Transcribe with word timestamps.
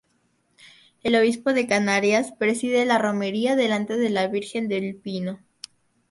El 1.03 1.15
obispo 1.15 1.53
de 1.53 1.67
Canarias, 1.67 2.31
preside 2.39 2.87
la 2.87 2.97
romería 2.97 3.55
delante 3.55 3.97
de 3.97 4.09
la 4.09 4.27
Virgen 4.27 4.67
del 4.67 4.95
Pino. 4.95 5.39